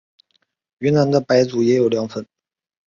[0.79, 2.25] 云南的白族也有凉粉。